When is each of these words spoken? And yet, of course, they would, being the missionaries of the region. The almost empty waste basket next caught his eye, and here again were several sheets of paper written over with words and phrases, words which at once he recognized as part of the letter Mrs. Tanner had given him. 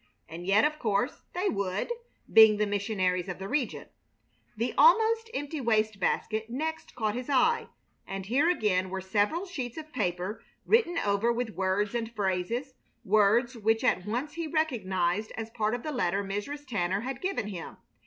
And 0.27 0.47
yet, 0.47 0.65
of 0.65 0.79
course, 0.79 1.21
they 1.35 1.47
would, 1.47 1.91
being 2.33 2.57
the 2.57 2.65
missionaries 2.65 3.29
of 3.29 3.37
the 3.37 3.47
region. 3.47 3.85
The 4.57 4.73
almost 4.75 5.29
empty 5.31 5.61
waste 5.61 5.99
basket 5.99 6.49
next 6.49 6.95
caught 6.95 7.13
his 7.13 7.29
eye, 7.29 7.67
and 8.07 8.25
here 8.25 8.49
again 8.49 8.89
were 8.89 8.99
several 8.99 9.45
sheets 9.45 9.77
of 9.77 9.93
paper 9.93 10.43
written 10.65 10.97
over 10.97 11.31
with 11.31 11.51
words 11.51 11.93
and 11.93 12.11
phrases, 12.15 12.73
words 13.03 13.55
which 13.55 13.83
at 13.83 14.07
once 14.07 14.33
he 14.33 14.47
recognized 14.47 15.31
as 15.37 15.51
part 15.51 15.75
of 15.75 15.83
the 15.83 15.91
letter 15.91 16.23
Mrs. 16.23 16.65
Tanner 16.65 17.01
had 17.01 17.21
given 17.21 17.49
him. 17.49 17.77